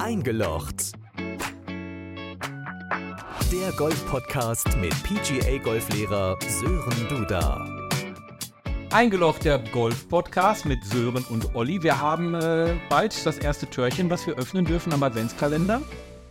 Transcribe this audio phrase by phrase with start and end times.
[0.00, 0.92] Eingelocht.
[3.52, 7.66] Der Golf-Podcast mit PGA-Golflehrer Sören Duda.
[8.92, 11.82] Eingelocht der Golf-Podcast mit Sören und Olli.
[11.82, 15.82] Wir haben äh, bald das erste Türchen, was wir öffnen dürfen am Adventskalender.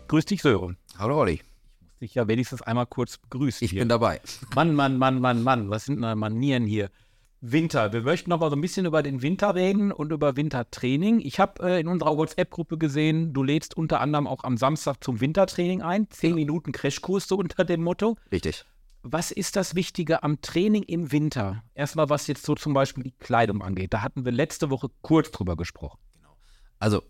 [0.08, 0.76] Grüß dich, Sören.
[0.98, 1.34] Hallo Olli.
[1.34, 1.44] Ich
[1.84, 3.64] muss dich ja wenigstens einmal kurz begrüßen.
[3.64, 3.82] Ich hier.
[3.82, 4.20] bin dabei.
[4.56, 5.70] Mann, Mann, Mann, Mann, Mann.
[5.70, 6.90] Was sind denn Manieren hier?
[7.42, 7.94] Winter.
[7.94, 11.22] Wir möchten noch mal so ein bisschen über den Winter reden und über Wintertraining.
[11.22, 15.22] Ich habe äh, in unserer WhatsApp-Gruppe gesehen, du lädst unter anderem auch am Samstag zum
[15.22, 16.10] Wintertraining ein.
[16.10, 18.18] Zehn Minuten Crashkurs so unter dem Motto.
[18.32, 18.66] Richtig.
[19.04, 21.64] Was ist das Wichtige am Training im Winter?
[21.74, 23.94] Erstmal, was jetzt so zum Beispiel die Kleidung angeht.
[23.94, 26.00] Da hatten wir letzte Woche kurz drüber gesprochen.
[26.80, 27.04] Also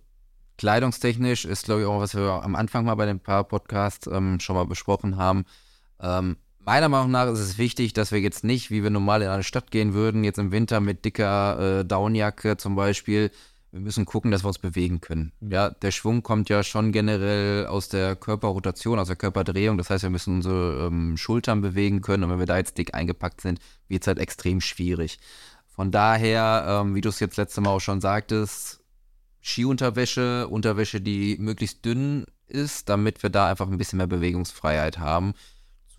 [0.58, 4.40] kleidungstechnisch ist, glaube ich, auch, was wir am Anfang mal bei den paar Podcasts ähm,
[4.40, 5.46] schon mal besprochen haben.
[6.00, 6.38] Ähm,
[6.70, 9.42] meiner Meinung nach ist es wichtig, dass wir jetzt nicht, wie wir normal in eine
[9.42, 13.32] Stadt gehen würden, jetzt im Winter mit dicker äh, Downjacke zum Beispiel.
[13.72, 15.32] Wir müssen gucken, dass wir uns bewegen können.
[15.42, 19.80] Ja, der Schwung kommt ja schon generell aus der Körperrotation, aus der Körperdrehung.
[19.80, 22.24] Das heißt, wir müssen unsere ähm, Schultern bewegen können.
[22.24, 25.18] Und wenn wir da jetzt dick eingepackt sind, wird es halt extrem schwierig.
[25.66, 28.82] Von daher, ähm, wie du es jetzt letzte Mal auch schon sagtest,
[29.42, 35.34] Skiunterwäsche, Unterwäsche, die möglichst dünn ist, damit wir da einfach ein bisschen mehr Bewegungsfreiheit haben.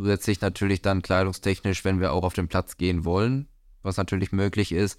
[0.00, 3.48] Zusätzlich natürlich dann kleidungstechnisch, wenn wir auch auf den Platz gehen wollen,
[3.82, 4.98] was natürlich möglich ist.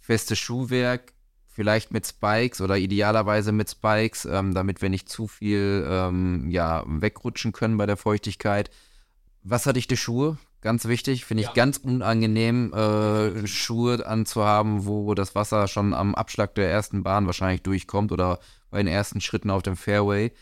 [0.00, 1.14] Festes Schuhwerk,
[1.46, 6.84] vielleicht mit Spikes oder idealerweise mit Spikes, ähm, damit wir nicht zu viel ähm, ja,
[6.86, 8.68] wegrutschen können bei der Feuchtigkeit.
[9.44, 15.94] Wasserdichte Schuhe, ganz wichtig, finde ich ganz unangenehm, äh, Schuhe anzuhaben, wo das Wasser schon
[15.94, 18.40] am Abschlag der ersten Bahn wahrscheinlich durchkommt oder
[18.70, 20.32] bei den ersten Schritten auf dem Fairway.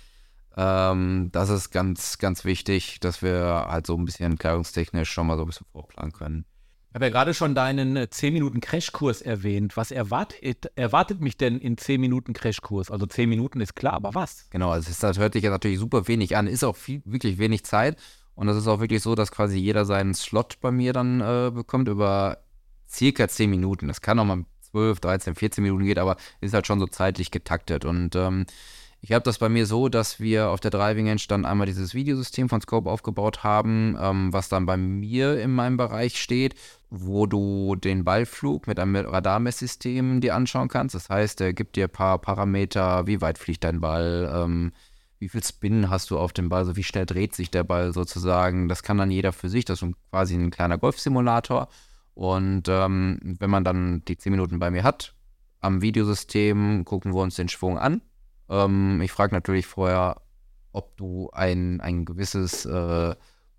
[0.57, 5.37] Ähm, das ist ganz, ganz wichtig, dass wir halt so ein bisschen kleidungstechnisch schon mal
[5.37, 6.45] so ein bisschen vorplanen können.
[6.89, 9.77] Ich habe ja gerade schon deinen äh, 10 Minuten Crashkurs erwähnt.
[9.77, 12.91] Was erwartet, erwartet mich denn in 10 Minuten Crashkurs?
[12.91, 14.49] Also 10 Minuten ist klar, aber was?
[14.49, 17.03] Genau, also es ist, das hört sich ja natürlich super wenig an, ist auch viel,
[17.05, 17.99] wirklich wenig Zeit.
[18.35, 21.51] Und es ist auch wirklich so, dass quasi jeder seinen Slot bei mir dann äh,
[21.51, 22.39] bekommt über
[22.89, 23.89] circa 10 Minuten.
[23.89, 27.31] Das kann auch mal 12, 13, 14 Minuten geht, aber ist halt schon so zeitlich
[27.31, 27.85] getaktet.
[27.85, 28.47] Und ähm,
[29.01, 31.95] ich habe das bei mir so, dass wir auf der Driving Range dann einmal dieses
[31.95, 36.55] Videosystem von Scope aufgebaut haben, ähm, was dann bei mir in meinem Bereich steht,
[36.91, 40.95] wo du den Ballflug mit einem Radarmesssystem dir anschauen kannst.
[40.95, 44.73] Das heißt, er gibt dir ein paar Parameter, wie weit fliegt dein Ball, ähm,
[45.19, 47.93] wie viel Spin hast du auf dem Ball, also wie schnell dreht sich der Ball
[47.93, 48.69] sozusagen.
[48.69, 51.69] Das kann dann jeder für sich, das ist quasi ein kleiner Golfsimulator.
[52.15, 55.15] Und ähm, wenn man dann die 10 Minuten bei mir hat,
[55.61, 58.01] am Videosystem gucken wir uns den Schwung an.
[58.49, 60.21] Ähm, ich frage natürlich vorher,
[60.73, 63.15] ob du ein, ein gewisses äh,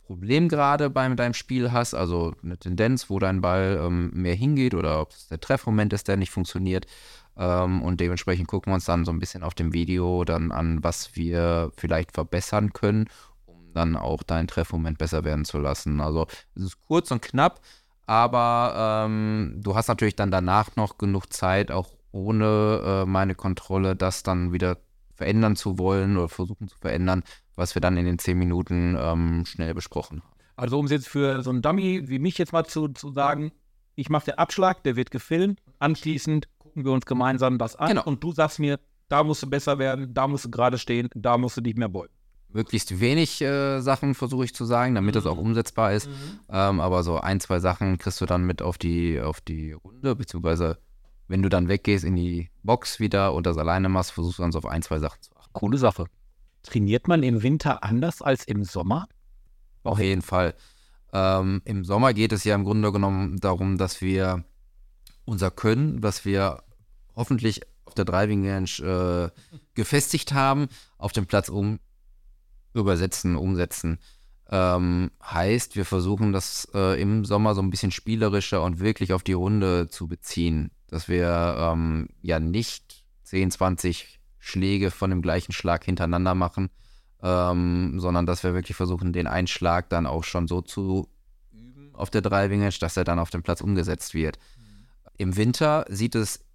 [0.07, 4.73] Problem gerade bei deinem Spiel hast, also eine Tendenz, wo dein Ball ähm, mehr hingeht
[4.73, 6.85] oder ob es der Treffmoment ist, der nicht funktioniert.
[7.35, 10.83] Ähm, und dementsprechend gucken wir uns dann so ein bisschen auf dem Video dann an,
[10.83, 13.09] was wir vielleicht verbessern können,
[13.45, 15.99] um dann auch deinen Treffmoment besser werden zu lassen.
[15.99, 17.59] Also es ist kurz und knapp,
[18.05, 23.95] aber ähm, du hast natürlich dann danach noch genug Zeit, auch ohne äh, meine Kontrolle,
[23.95, 24.77] das dann wieder
[25.13, 27.23] verändern zu wollen oder versuchen zu verändern,
[27.55, 30.31] was wir dann in den zehn Minuten ähm, schnell besprochen haben.
[30.55, 33.51] Also um es jetzt für so einen Dummy wie mich jetzt mal zu, zu sagen,
[33.95, 38.03] ich mache den Abschlag, der wird gefilmt, anschließend gucken wir uns gemeinsam das an Genau.
[38.03, 38.79] und du sagst mir,
[39.09, 41.89] da musst du besser werden, da musst du gerade stehen, da musst du dich mehr
[41.89, 42.13] beugen.
[42.49, 46.09] Möglichst wenig äh, Sachen versuche ich zu sagen, damit das auch umsetzbar ist.
[46.49, 50.15] Ähm, aber so ein, zwei Sachen kriegst du dann mit auf die, auf die Runde,
[50.15, 50.77] beziehungsweise
[51.27, 54.51] wenn du dann weggehst in die Box wieder und das alleine machst, versuchst du dann
[54.51, 55.53] so auf ein, zwei Sachen zu achten.
[55.53, 56.05] Coole Sache.
[56.63, 59.07] Trainiert man im Winter anders als im Sommer?
[59.83, 60.53] Auf jeden Fall.
[61.13, 64.43] Ähm, Im Sommer geht es ja im Grunde genommen darum, dass wir
[65.25, 66.63] unser Können, was wir
[67.15, 70.67] hoffentlich auf der Driving Range äh, gefestigt haben,
[70.97, 71.79] auf dem Platz um
[72.73, 73.99] übersetzen, umsetzen.
[74.49, 79.23] Ähm, heißt, wir versuchen das äh, im Sommer so ein bisschen spielerischer und wirklich auf
[79.23, 80.71] die Runde zu beziehen.
[80.87, 86.69] Dass wir ähm, ja nicht 10, 20 Schläge von dem gleichen Schlag hintereinander machen,
[87.21, 91.09] ähm, sondern dass wir wirklich versuchen, den Einschlag dann auch schon so zu
[91.51, 94.39] üben auf der Driving Range, dass er dann auf dem Platz umgesetzt wird.
[95.17, 96.45] Im Winter sieht es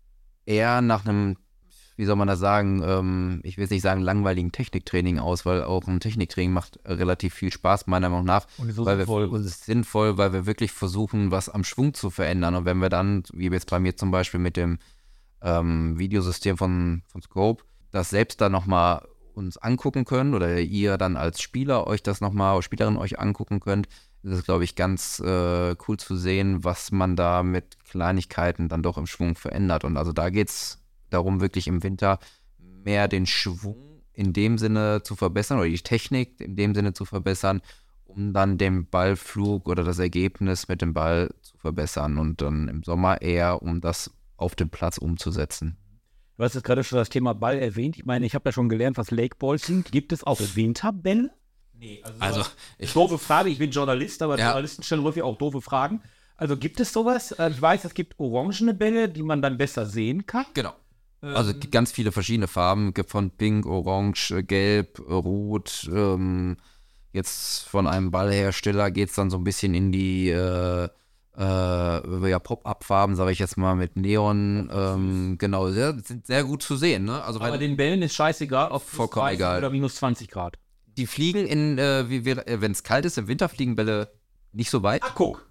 [0.47, 1.37] eher nach einem,
[1.97, 5.63] wie soll man das sagen, ähm, ich will jetzt nicht sagen langweiligen Techniktraining aus, weil
[5.63, 8.47] auch ein Techniktraining macht relativ viel Spaß, meiner Meinung nach.
[8.59, 9.41] Und so weil wir, sinnvoll.
[9.41, 12.55] es ist sinnvoll, weil wir wirklich versuchen, was am Schwung zu verändern.
[12.55, 14.79] Und wenn wir dann, wie jetzt bei mir zum Beispiel mit dem
[15.43, 21.17] ähm, Videosystem von, von Scope, das selbst dann nochmal uns angucken können oder ihr dann
[21.17, 23.89] als Spieler euch das nochmal, Spielerin euch angucken könnt,
[24.23, 28.83] ist es, glaube ich, ganz äh, cool zu sehen, was man da mit Kleinigkeiten dann
[28.83, 29.85] doch im Schwung verändert.
[29.85, 30.82] Und also da geht es
[31.13, 32.19] darum, wirklich im Winter
[32.59, 37.05] mehr den Schwung in dem Sinne zu verbessern oder die Technik in dem Sinne zu
[37.05, 37.63] verbessern,
[38.05, 42.83] um dann den Ballflug oder das Ergebnis mit dem Ball zu verbessern und dann im
[42.83, 45.77] Sommer eher, um das auf dem Platz umzusetzen.
[46.37, 47.97] Du hast jetzt gerade schon das Thema Ball erwähnt.
[47.97, 49.93] Ich meine, ich habe ja schon gelernt, was Lakeballs sind.
[49.93, 51.31] Gibt es auch Winterbälle?
[51.75, 53.49] Nee, also, also ich, doofe Frage.
[53.49, 54.47] Ich bin Journalist, aber ja.
[54.47, 56.03] Journalisten stellen häufig auch doofe Fragen.
[56.37, 57.33] Also gibt es sowas?
[57.33, 60.47] Äh, ich weiß, es gibt orangene Bälle, die man dann besser sehen kann.
[60.55, 60.75] Genau.
[61.23, 65.89] Also ähm, ganz viele verschiedene Farben, gibt von Pink, Orange, Gelb, Rot.
[65.93, 66.57] Ähm,
[67.13, 70.89] jetzt von einem Ballhersteller geht es dann so ein bisschen in die äh,
[71.39, 74.69] äh, ja, Pop-Up-Farben, sage ich jetzt mal, mit Neon.
[74.73, 77.05] Ähm, genau, sehr, sind sehr gut zu sehen.
[77.05, 77.23] Ne?
[77.23, 79.59] Also, Aber den Bällen ist scheißegal, auf vollkommen egal.
[79.59, 80.59] oder minus 20 Grad.
[80.97, 82.05] Die fliegen in, äh,
[82.61, 84.13] wenn es kalt ist, im Winter fliegen Bälle
[84.53, 85.03] nicht so weit.
[85.05, 85.47] Ach, guck.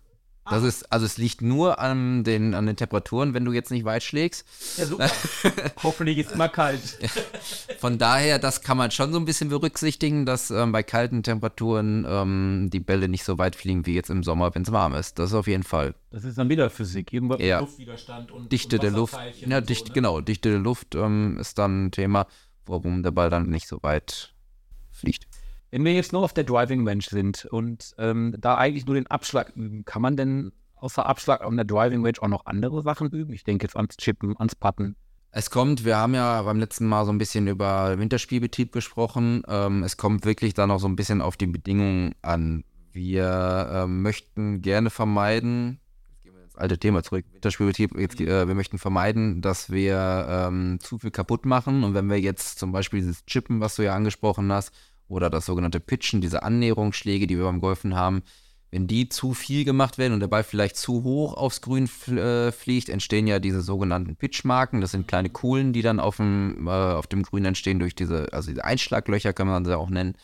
[0.49, 3.85] Das ist, also es liegt nur an den, an den Temperaturen, wenn du jetzt nicht
[3.85, 4.45] weit schlägst.
[4.77, 5.11] Ja, super.
[5.83, 6.81] Hoffentlich ist es immer kalt.
[7.79, 12.05] Von daher, das kann man schon so ein bisschen berücksichtigen, dass ähm, bei kalten Temperaturen
[12.09, 15.19] ähm, die Bälle nicht so weit fliegen wie jetzt im Sommer, wenn es warm ist.
[15.19, 15.93] Das ist auf jeden Fall.
[16.09, 17.13] Das ist dann wieder Physik.
[17.13, 17.59] Irgendwas ja.
[17.59, 19.17] Luftwiderstand und Dichte und der Luft.
[19.45, 19.93] Ja, dicht, so, ne?
[19.93, 20.21] genau.
[20.21, 22.25] Dichte der Luft ähm, ist dann ein Thema,
[22.65, 24.33] warum der Ball dann nicht so weit
[24.89, 25.27] fliegt.
[25.71, 29.07] Wenn wir jetzt nur auf der Driving Range sind und ähm, da eigentlich nur den
[29.07, 33.09] Abschlag üben, kann man denn außer Abschlag auf der Driving Range auch noch andere Sachen
[33.09, 33.31] üben?
[33.31, 34.97] Ich denke jetzt ans Chippen, ans Putten.
[35.31, 39.43] Es kommt, wir haben ja beim letzten Mal so ein bisschen über Winterspielbetrieb gesprochen.
[39.47, 42.65] Ähm, es kommt wirklich dann auch so ein bisschen auf die Bedingungen an.
[42.91, 45.79] Wir äh, möchten gerne vermeiden,
[46.09, 50.27] jetzt gehen wir ins alte Thema zurück, Winterspielbetrieb, jetzt, äh, wir möchten vermeiden, dass wir
[50.29, 51.85] ähm, zu viel kaputt machen.
[51.85, 54.73] Und wenn wir jetzt zum Beispiel dieses Chippen, was du ja angesprochen hast,
[55.11, 58.23] oder das sogenannte Pitchen, diese Annäherungsschläge, die wir beim Golfen haben,
[58.71, 62.53] wenn die zu viel gemacht werden und der Ball vielleicht zu hoch aufs Grün äh,
[62.53, 64.79] fliegt, entstehen ja diese sogenannten Pitchmarken.
[64.79, 68.31] Das sind kleine Kuhlen, die dann auf dem, äh, auf dem Grün entstehen durch diese,
[68.31, 70.15] also diese Einschlaglöcher kann man sie auch nennen.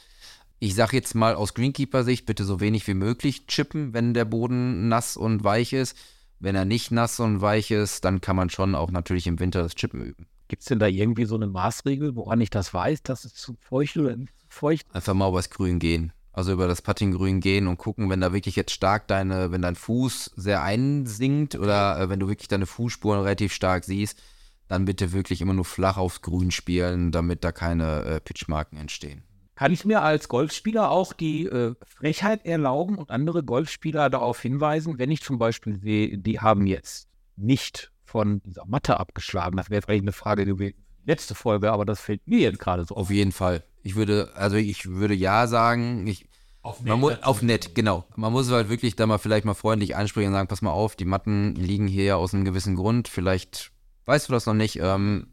[0.60, 4.88] Ich sage jetzt mal aus Greenkeeper-Sicht, bitte so wenig wie möglich chippen, wenn der Boden
[4.88, 5.98] nass und weich ist.
[6.40, 9.62] Wenn er nicht nass und weich ist, dann kann man schon auch natürlich im Winter
[9.62, 10.26] das Chippen üben.
[10.48, 13.56] Gibt es denn da irgendwie so eine Maßregel, woran ich das weiß, dass es zu
[13.60, 14.16] feucht oder
[14.50, 14.86] feucht?
[14.94, 16.14] Einfach mal übers Grün gehen.
[16.34, 19.76] Also über das Puttinggrün gehen und gucken, wenn da wirklich jetzt stark deine, wenn dein
[19.76, 24.22] Fuß sehr einsinkt oder äh, wenn du wirklich deine Fußspuren relativ stark siehst,
[24.68, 29.24] dann bitte wirklich immer nur flach aufs Grün spielen, damit da keine äh, Pitchmarken entstehen.
[29.56, 35.00] Kann ich mir als Golfspieler auch die äh, Frechheit erlauben und andere Golfspieler darauf hinweisen,
[35.00, 39.58] wenn ich zum Beispiel sehe, die haben jetzt nicht von dieser Matte abgeschlagen.
[39.58, 40.78] Das wäre jetzt eigentlich eine Frage gewesen.
[41.06, 43.02] Letzte Folge, aber das fällt mir jetzt gerade so auf.
[43.04, 43.64] Auf jeden Fall.
[43.88, 46.28] Ich würde, also ich würde ja sagen, ich,
[46.62, 48.04] auf nett, muss, auf nett, genau.
[48.18, 50.98] Man muss halt wirklich da mal vielleicht mal freundlich ansprechen und sagen, pass mal auf,
[50.98, 53.08] die Matten liegen hier aus einem gewissen Grund.
[53.08, 53.72] Vielleicht
[54.06, 54.78] weißt du das noch nicht.
[54.82, 55.28] Ähm,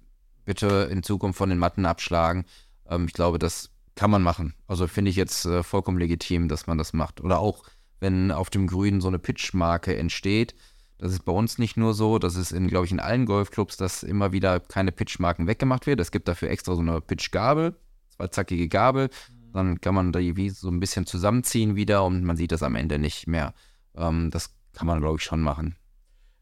[0.44, 2.44] bitte in Zukunft von den Matten abschlagen.
[2.88, 4.54] Ähm, ich glaube, das kann man machen.
[4.68, 7.20] Also finde ich jetzt äh, vollkommen legitim, dass man das macht.
[7.22, 7.64] Oder auch,
[7.98, 10.54] wenn auf dem Grün so eine Pitchmarke entsteht,
[10.98, 13.76] das ist bei uns nicht nur so, das ist in, glaube ich, in allen Golfclubs,
[13.76, 15.98] dass immer wieder keine Pitchmarken weggemacht wird.
[15.98, 17.74] Es gibt dafür extra so eine Pitchgabel,
[18.16, 19.10] zweizackige Gabel.
[19.52, 22.74] Dann kann man die wie so ein bisschen zusammenziehen wieder und man sieht das am
[22.74, 23.54] Ende nicht mehr.
[23.96, 25.76] Ähm, das kann man, glaube ich, schon machen.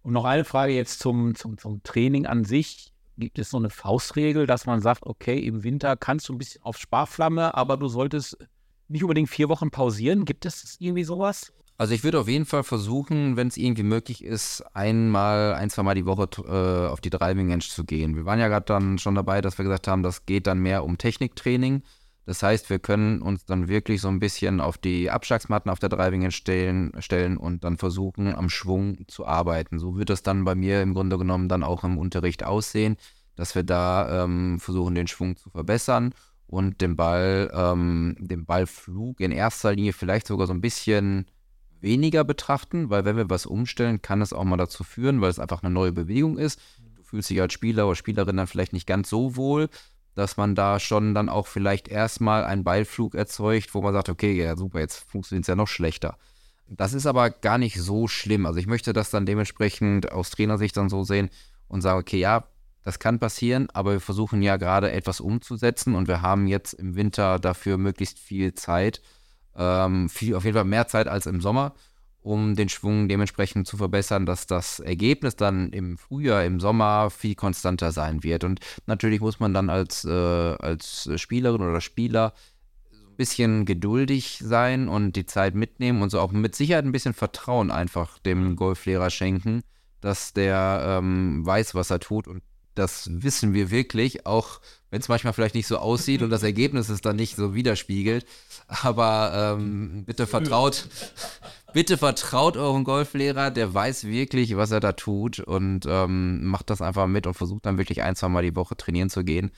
[0.02, 2.92] Und noch eine Frage jetzt zum, zum, zum Training an sich.
[3.18, 6.62] Gibt es so eine Faustregel, dass man sagt, okay, im Winter kannst du ein bisschen
[6.62, 8.38] auf Sparflamme, aber du solltest
[8.88, 10.24] nicht unbedingt vier Wochen pausieren?
[10.24, 11.52] Gibt es irgendwie sowas?
[11.82, 15.82] Also ich würde auf jeden Fall versuchen, wenn es irgendwie möglich ist, einmal, ein, zwei
[15.82, 18.14] Mal die Woche äh, auf die Driving Range zu gehen.
[18.14, 20.84] Wir waren ja gerade dann schon dabei, dass wir gesagt haben, das geht dann mehr
[20.84, 21.82] um Techniktraining.
[22.24, 25.88] Das heißt, wir können uns dann wirklich so ein bisschen auf die Abschlagsmatten auf der
[25.88, 29.80] Driving Range stellen, stellen und dann versuchen, am Schwung zu arbeiten.
[29.80, 32.96] So wird das dann bei mir im Grunde genommen dann auch im Unterricht aussehen,
[33.34, 36.14] dass wir da ähm, versuchen, den Schwung zu verbessern
[36.46, 41.26] und den Ball, ähm, den Ballflug in erster Linie vielleicht sogar so ein bisschen
[41.82, 45.38] weniger betrachten, weil wenn wir was umstellen, kann es auch mal dazu führen, weil es
[45.38, 46.60] einfach eine neue Bewegung ist.
[46.96, 49.68] Du fühlst dich als Spieler oder Spielerin dann vielleicht nicht ganz so wohl,
[50.14, 54.32] dass man da schon dann auch vielleicht erstmal einen Ballflug erzeugt, wo man sagt, okay,
[54.32, 56.16] ja super, jetzt funktioniert es ja noch schlechter.
[56.68, 58.46] Das ist aber gar nicht so schlimm.
[58.46, 61.28] Also ich möchte das dann dementsprechend aus Trainersicht dann so sehen
[61.68, 62.44] und sagen, okay, ja,
[62.84, 66.96] das kann passieren, aber wir versuchen ja gerade etwas umzusetzen und wir haben jetzt im
[66.96, 69.00] Winter dafür möglichst viel Zeit
[69.56, 71.74] ähm, viel, auf jeden Fall mehr Zeit als im Sommer,
[72.22, 77.34] um den Schwung dementsprechend zu verbessern, dass das Ergebnis dann im Frühjahr, im Sommer viel
[77.34, 78.44] konstanter sein wird.
[78.44, 82.32] Und natürlich muss man dann als, äh, als Spielerin oder Spieler
[82.92, 87.14] ein bisschen geduldig sein und die Zeit mitnehmen und so auch mit Sicherheit ein bisschen
[87.14, 89.62] Vertrauen einfach dem Golflehrer schenken,
[90.00, 92.42] dass der ähm, weiß, was er tut und
[92.74, 94.60] das wissen wir wirklich, auch
[94.90, 98.26] wenn es manchmal vielleicht nicht so aussieht und das Ergebnis es dann nicht so widerspiegelt.
[98.68, 100.88] Aber ähm, bitte vertraut,
[101.72, 106.82] bitte vertraut euren Golflehrer, der weiß wirklich, was er da tut und ähm, macht das
[106.82, 109.50] einfach mit und versucht dann wirklich ein, zwei Mal die Woche trainieren zu gehen,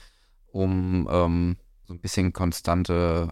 [0.47, 3.29] um ähm, so ein bisschen konstante,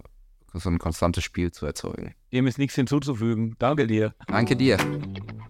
[0.53, 2.13] so ein konstantes Spiel zu erzeugen.
[2.33, 3.55] Dem ist nichts hinzuzufügen.
[3.59, 4.13] Danke dir.
[4.27, 4.77] Danke dir.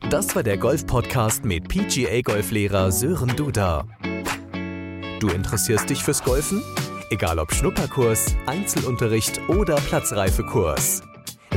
[0.09, 3.87] Das war der Golf-Podcast mit PGA-Golflehrer Sören Duda.
[5.23, 6.61] Du interessierst dich fürs Golfen?
[7.09, 11.01] Egal ob Schnupperkurs, Einzelunterricht oder Platzreifekurs.